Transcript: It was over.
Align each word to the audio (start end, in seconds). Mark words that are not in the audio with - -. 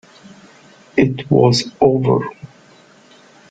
It 0.97 1.29
was 1.29 1.69
over. 1.79 2.27